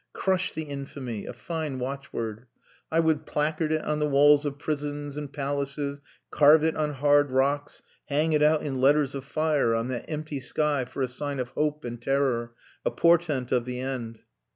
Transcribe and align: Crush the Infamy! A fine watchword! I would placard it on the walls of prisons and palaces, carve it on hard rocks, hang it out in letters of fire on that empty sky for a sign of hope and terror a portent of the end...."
Crush 0.13 0.51
the 0.51 0.63
Infamy! 0.63 1.27
A 1.27 1.33
fine 1.33 1.77
watchword! 1.77 2.47
I 2.91 2.99
would 2.99 3.27
placard 3.27 3.71
it 3.71 3.85
on 3.85 3.99
the 3.99 4.09
walls 4.09 4.45
of 4.47 4.57
prisons 4.57 5.15
and 5.15 5.31
palaces, 5.31 6.01
carve 6.31 6.63
it 6.63 6.75
on 6.75 6.93
hard 6.93 7.29
rocks, 7.29 7.83
hang 8.05 8.33
it 8.33 8.41
out 8.41 8.63
in 8.63 8.81
letters 8.81 9.13
of 9.13 9.25
fire 9.25 9.75
on 9.75 9.89
that 9.89 10.05
empty 10.09 10.39
sky 10.39 10.85
for 10.85 11.03
a 11.03 11.07
sign 11.07 11.37
of 11.39 11.49
hope 11.49 11.85
and 11.85 12.01
terror 12.01 12.55
a 12.83 12.89
portent 12.89 13.51
of 13.51 13.65
the 13.65 13.79
end...." 13.79 14.21